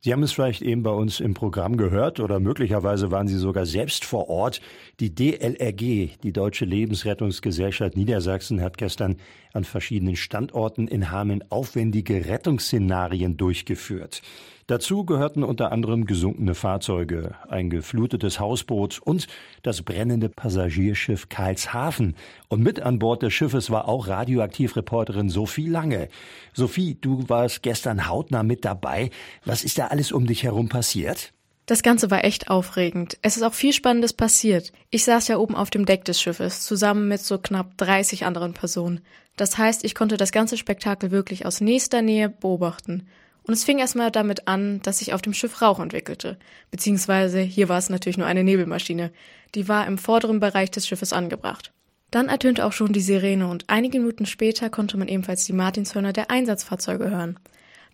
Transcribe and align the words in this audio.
Sie 0.00 0.12
haben 0.12 0.22
es 0.22 0.30
vielleicht 0.30 0.62
eben 0.62 0.84
bei 0.84 0.92
uns 0.92 1.18
im 1.18 1.34
Programm 1.34 1.76
gehört 1.76 2.20
oder 2.20 2.38
möglicherweise 2.38 3.10
waren 3.10 3.26
Sie 3.26 3.36
sogar 3.36 3.66
selbst 3.66 4.04
vor 4.04 4.28
Ort. 4.28 4.60
Die 5.00 5.12
DLRG, 5.12 6.18
die 6.22 6.32
Deutsche 6.32 6.64
Lebensrettungsgesellschaft 6.64 7.96
Niedersachsen, 7.96 8.62
hat 8.62 8.78
gestern 8.78 9.16
an 9.52 9.64
verschiedenen 9.64 10.14
Standorten 10.14 10.86
in 10.86 11.10
Hameln 11.10 11.42
aufwendige 11.50 12.26
Rettungsszenarien 12.26 13.36
durchgeführt. 13.36 14.22
Dazu 14.68 15.06
gehörten 15.06 15.44
unter 15.44 15.72
anderem 15.72 16.04
gesunkene 16.04 16.54
Fahrzeuge, 16.54 17.34
ein 17.48 17.70
geflutetes 17.70 18.38
Hausboot 18.38 18.98
und 19.02 19.26
das 19.62 19.80
brennende 19.80 20.28
Passagierschiff 20.28 21.30
Karlshafen. 21.30 22.14
Und 22.48 22.62
mit 22.62 22.78
an 22.78 22.98
Bord 22.98 23.22
des 23.22 23.32
Schiffes 23.32 23.70
war 23.70 23.88
auch 23.88 24.08
Radioaktivreporterin 24.08 25.30
Sophie 25.30 25.68
Lange. 25.68 26.10
Sophie, 26.52 26.98
du 27.00 27.26
warst 27.30 27.62
gestern 27.62 28.08
hautnah 28.08 28.42
mit 28.42 28.66
dabei. 28.66 29.08
Was 29.46 29.64
ist 29.64 29.78
da 29.78 29.86
alles 29.86 30.12
um 30.12 30.26
dich 30.26 30.42
herum 30.42 30.68
passiert? 30.68 31.32
Das 31.64 31.82
Ganze 31.82 32.10
war 32.10 32.24
echt 32.24 32.50
aufregend. 32.50 33.16
Es 33.22 33.38
ist 33.38 33.44
auch 33.44 33.54
viel 33.54 33.72
Spannendes 33.72 34.12
passiert. 34.12 34.74
Ich 34.90 35.02
saß 35.04 35.28
ja 35.28 35.38
oben 35.38 35.56
auf 35.56 35.70
dem 35.70 35.86
Deck 35.86 36.04
des 36.04 36.20
Schiffes, 36.20 36.60
zusammen 36.60 37.08
mit 37.08 37.22
so 37.22 37.38
knapp 37.38 37.78
30 37.78 38.26
anderen 38.26 38.52
Personen. 38.52 39.00
Das 39.38 39.56
heißt, 39.56 39.82
ich 39.84 39.94
konnte 39.94 40.18
das 40.18 40.30
ganze 40.30 40.58
Spektakel 40.58 41.10
wirklich 41.10 41.46
aus 41.46 41.62
nächster 41.62 42.02
Nähe 42.02 42.28
beobachten. 42.28 43.06
Und 43.48 43.54
es 43.54 43.64
fing 43.64 43.78
erstmal 43.78 44.10
damit 44.10 44.46
an, 44.46 44.82
dass 44.82 44.98
sich 44.98 45.14
auf 45.14 45.22
dem 45.22 45.32
Schiff 45.32 45.62
Rauch 45.62 45.80
entwickelte. 45.80 46.36
Beziehungsweise 46.70 47.40
hier 47.40 47.70
war 47.70 47.78
es 47.78 47.88
natürlich 47.88 48.18
nur 48.18 48.26
eine 48.26 48.44
Nebelmaschine. 48.44 49.10
Die 49.54 49.68
war 49.68 49.86
im 49.86 49.96
vorderen 49.96 50.38
Bereich 50.38 50.70
des 50.70 50.86
Schiffes 50.86 51.14
angebracht. 51.14 51.72
Dann 52.10 52.28
ertönte 52.28 52.66
auch 52.66 52.72
schon 52.72 52.92
die 52.92 53.00
Sirene 53.00 53.48
und 53.48 53.64
einige 53.68 54.00
Minuten 54.00 54.26
später 54.26 54.68
konnte 54.68 54.98
man 54.98 55.08
ebenfalls 55.08 55.46
die 55.46 55.54
Martinshörner 55.54 56.12
der 56.12 56.30
Einsatzfahrzeuge 56.30 57.08
hören. 57.08 57.38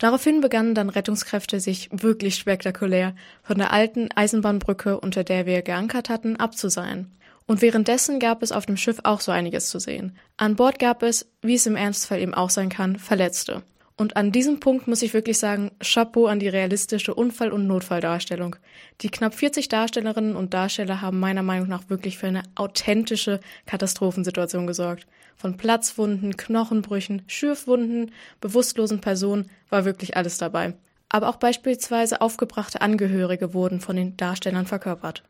Daraufhin 0.00 0.40
begannen 0.40 0.74
dann 0.74 0.90
Rettungskräfte 0.90 1.60
sich 1.60 1.88
wirklich 1.92 2.34
spektakulär 2.34 3.14
von 3.44 3.56
der 3.56 3.72
alten 3.72 4.08
Eisenbahnbrücke, 4.12 4.98
unter 4.98 5.22
der 5.22 5.46
wir 5.46 5.62
geankert 5.62 6.08
hatten, 6.08 6.34
abzuseilen. 6.34 7.12
Und 7.46 7.62
währenddessen 7.62 8.18
gab 8.18 8.42
es 8.42 8.50
auf 8.50 8.66
dem 8.66 8.76
Schiff 8.76 8.98
auch 9.04 9.20
so 9.20 9.30
einiges 9.30 9.68
zu 9.68 9.78
sehen. 9.78 10.16
An 10.36 10.56
Bord 10.56 10.80
gab 10.80 11.04
es, 11.04 11.28
wie 11.42 11.54
es 11.54 11.66
im 11.66 11.76
Ernstfall 11.76 12.20
eben 12.20 12.34
auch 12.34 12.50
sein 12.50 12.70
kann, 12.70 12.96
Verletzte. 12.98 13.62
Und 13.96 14.16
an 14.16 14.32
diesem 14.32 14.58
Punkt 14.58 14.88
muss 14.88 15.02
ich 15.02 15.14
wirklich 15.14 15.38
sagen, 15.38 15.70
Chapeau 15.80 16.26
an 16.26 16.40
die 16.40 16.48
realistische 16.48 17.14
Unfall- 17.14 17.52
und 17.52 17.68
Notfalldarstellung. 17.68 18.56
Die 19.02 19.08
knapp 19.08 19.34
40 19.34 19.68
Darstellerinnen 19.68 20.34
und 20.34 20.52
Darsteller 20.52 21.00
haben 21.00 21.20
meiner 21.20 21.44
Meinung 21.44 21.68
nach 21.68 21.88
wirklich 21.90 22.18
für 22.18 22.26
eine 22.26 22.42
authentische 22.56 23.38
Katastrophensituation 23.66 24.66
gesorgt. 24.66 25.06
Von 25.36 25.56
Platzwunden, 25.56 26.36
Knochenbrüchen, 26.36 27.22
Schürfwunden, 27.28 28.10
bewusstlosen 28.40 29.00
Personen 29.00 29.48
war 29.68 29.84
wirklich 29.84 30.16
alles 30.16 30.38
dabei. 30.38 30.74
Aber 31.08 31.28
auch 31.28 31.36
beispielsweise 31.36 32.20
aufgebrachte 32.20 32.80
Angehörige 32.80 33.54
wurden 33.54 33.80
von 33.80 33.94
den 33.94 34.16
Darstellern 34.16 34.66
verkörpert. 34.66 35.22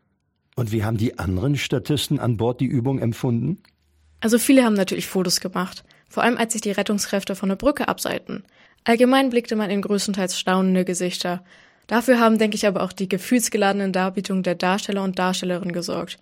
Und 0.57 0.73
wie 0.73 0.85
haben 0.85 0.97
die 0.97 1.19
anderen 1.19 1.57
Statisten 1.57 2.19
an 2.19 2.39
Bord 2.39 2.61
die 2.61 2.67
Übung 2.67 2.98
empfunden? 2.98 3.59
Also 4.25 4.39
viele 4.39 4.64
haben 4.64 4.72
natürlich 4.72 5.06
Fotos 5.06 5.41
gemacht, 5.41 5.84
vor 6.08 6.22
allem 6.22 6.39
als 6.39 6.55
sich 6.55 6.62
die 6.62 6.70
Rettungskräfte 6.70 7.36
von 7.36 7.50
der 7.50 7.56
Brücke 7.56 7.89
abseiten. 7.89 8.42
Allgemein 8.84 9.28
blickte 9.28 9.55
man 9.55 9.69
in 9.69 9.83
größtenteils 9.83 10.41
staunende 10.41 10.86
Gesichter. 10.86 11.44
Dafür 11.89 12.19
haben, 12.19 12.39
denke 12.39 12.56
ich, 12.56 12.67
aber 12.67 12.83
auch 12.83 12.95
die 12.95 13.06
gefühlsgeladenen 13.06 13.92
Darbietungen 13.92 14.42
der 14.42 14.55
Darsteller 14.55 15.02
und 15.02 15.19
Darstellerinnen 15.19 15.75
gesorgt. 15.75 16.17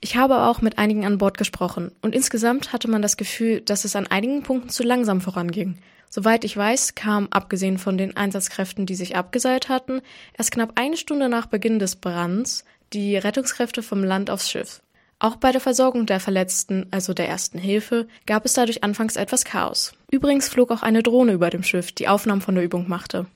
Ich 0.00 0.14
habe 0.14 0.42
auch 0.42 0.60
mit 0.60 0.78
einigen 0.78 1.04
an 1.04 1.18
Bord 1.18 1.36
gesprochen 1.36 1.90
und 2.00 2.14
insgesamt 2.14 2.72
hatte 2.72 2.88
man 2.88 3.02
das 3.02 3.16
Gefühl, 3.16 3.60
dass 3.60 3.84
es 3.84 3.96
an 3.96 4.06
einigen 4.06 4.44
Punkten 4.44 4.68
zu 4.68 4.84
langsam 4.84 5.20
voranging. 5.20 5.78
Soweit 6.08 6.44
ich 6.44 6.56
weiß, 6.56 6.94
kam, 6.94 7.26
abgesehen 7.32 7.78
von 7.78 7.98
den 7.98 8.16
Einsatzkräften, 8.16 8.86
die 8.86 8.94
sich 8.94 9.16
abgeseilt 9.16 9.68
hatten, 9.68 10.00
erst 10.36 10.52
knapp 10.52 10.74
eine 10.76 10.96
Stunde 10.96 11.28
nach 11.28 11.46
Beginn 11.46 11.80
des 11.80 11.96
Brands 11.96 12.64
die 12.92 13.16
Rettungskräfte 13.16 13.82
vom 13.82 14.04
Land 14.04 14.30
aufs 14.30 14.48
Schiff. 14.48 14.80
Auch 15.20 15.36
bei 15.36 15.50
der 15.50 15.60
Versorgung 15.60 16.06
der 16.06 16.20
Verletzten, 16.20 16.86
also 16.92 17.12
der 17.12 17.28
ersten 17.28 17.58
Hilfe, 17.58 18.06
gab 18.26 18.44
es 18.44 18.52
dadurch 18.52 18.84
anfangs 18.84 19.16
etwas 19.16 19.44
Chaos. 19.44 19.92
Übrigens 20.12 20.48
flog 20.48 20.70
auch 20.70 20.82
eine 20.82 21.02
Drohne 21.02 21.32
über 21.32 21.50
dem 21.50 21.64
Schiff, 21.64 21.90
die 21.90 22.06
Aufnahmen 22.06 22.40
von 22.40 22.54
der 22.54 22.62
Übung 22.62 22.88
machte. 22.88 23.26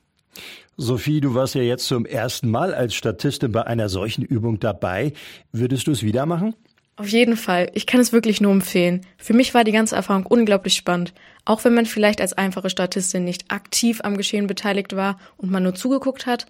Sophie, 0.76 1.20
du 1.20 1.34
warst 1.34 1.54
ja 1.54 1.62
jetzt 1.62 1.86
zum 1.86 2.06
ersten 2.06 2.48
Mal 2.50 2.72
als 2.72 2.94
Statistin 2.94 3.52
bei 3.52 3.66
einer 3.66 3.88
solchen 3.88 4.24
Übung 4.24 4.60
dabei. 4.60 5.12
Würdest 5.50 5.86
du 5.86 5.90
es 5.90 6.02
wieder 6.02 6.24
machen? 6.24 6.54
Auf 6.96 7.08
jeden 7.08 7.36
Fall. 7.36 7.70
Ich 7.74 7.86
kann 7.86 8.00
es 8.00 8.12
wirklich 8.12 8.40
nur 8.40 8.52
empfehlen. 8.52 9.04
Für 9.18 9.34
mich 9.34 9.52
war 9.52 9.64
die 9.64 9.72
ganze 9.72 9.96
Erfahrung 9.96 10.24
unglaublich 10.24 10.74
spannend. 10.74 11.12
Auch 11.44 11.64
wenn 11.64 11.74
man 11.74 11.86
vielleicht 11.86 12.20
als 12.20 12.32
einfache 12.32 12.70
Statistin 12.70 13.24
nicht 13.24 13.50
aktiv 13.50 14.00
am 14.04 14.16
Geschehen 14.16 14.46
beteiligt 14.46 14.94
war 14.94 15.18
und 15.36 15.50
man 15.50 15.64
nur 15.64 15.74
zugeguckt 15.74 16.26
hat, 16.26 16.46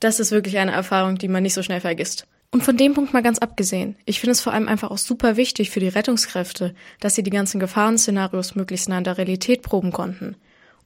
das 0.00 0.18
ist 0.18 0.32
wirklich 0.32 0.58
eine 0.58 0.72
Erfahrung, 0.72 1.16
die 1.16 1.28
man 1.28 1.44
nicht 1.44 1.54
so 1.54 1.62
schnell 1.62 1.80
vergisst. 1.80 2.26
Und 2.52 2.62
von 2.62 2.76
dem 2.76 2.92
Punkt 2.92 3.14
mal 3.14 3.22
ganz 3.22 3.38
abgesehen, 3.38 3.96
ich 4.04 4.20
finde 4.20 4.32
es 4.32 4.42
vor 4.42 4.52
allem 4.52 4.68
einfach 4.68 4.90
auch 4.90 4.98
super 4.98 5.38
wichtig 5.38 5.70
für 5.70 5.80
die 5.80 5.88
Rettungskräfte, 5.88 6.74
dass 7.00 7.14
sie 7.14 7.22
die 7.22 7.30
ganzen 7.30 7.58
Gefahrenszenarios 7.58 8.54
möglichst 8.54 8.90
nah 8.90 8.98
an 8.98 9.04
der 9.04 9.16
Realität 9.16 9.62
proben 9.62 9.90
konnten. 9.90 10.36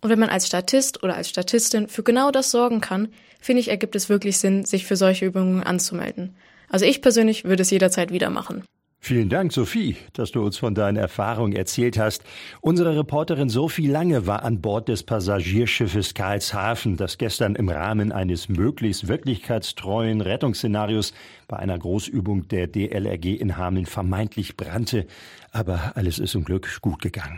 Und 0.00 0.10
wenn 0.10 0.20
man 0.20 0.28
als 0.28 0.46
Statist 0.46 1.02
oder 1.02 1.16
als 1.16 1.28
Statistin 1.28 1.88
für 1.88 2.04
genau 2.04 2.30
das 2.30 2.52
sorgen 2.52 2.80
kann, 2.80 3.08
finde 3.40 3.60
ich, 3.60 3.68
ergibt 3.68 3.96
es 3.96 4.08
wirklich 4.08 4.38
Sinn, 4.38 4.64
sich 4.64 4.86
für 4.86 4.94
solche 4.94 5.26
Übungen 5.26 5.64
anzumelden. 5.64 6.36
Also 6.68 6.84
ich 6.84 7.02
persönlich 7.02 7.44
würde 7.44 7.62
es 7.62 7.70
jederzeit 7.70 8.12
wieder 8.12 8.30
machen. 8.30 8.62
Vielen 8.98 9.28
Dank, 9.28 9.52
Sophie, 9.52 9.96
dass 10.14 10.32
du 10.32 10.44
uns 10.44 10.58
von 10.58 10.74
deinen 10.74 10.96
Erfahrungen 10.96 11.54
erzählt 11.54 11.96
hast. 11.96 12.24
Unsere 12.60 12.96
Reporterin 12.96 13.48
Sophie 13.48 13.86
Lange 13.86 14.26
war 14.26 14.42
an 14.42 14.60
Bord 14.60 14.88
des 14.88 15.04
Passagierschiffes 15.04 16.14
Karlshafen, 16.14 16.96
das 16.96 17.16
gestern 17.16 17.54
im 17.54 17.68
Rahmen 17.68 18.10
eines 18.10 18.48
möglichst 18.48 19.06
wirklichkeitstreuen 19.06 20.20
Rettungsszenarios 20.20 21.12
bei 21.46 21.56
einer 21.56 21.78
Großübung 21.78 22.48
der 22.48 22.66
DLRG 22.66 23.40
in 23.40 23.56
Hameln 23.56 23.86
vermeintlich 23.86 24.56
brannte. 24.56 25.06
Aber 25.52 25.92
alles 25.94 26.18
ist 26.18 26.32
zum 26.32 26.44
Glück 26.44 26.80
gut 26.80 27.00
gegangen. 27.00 27.34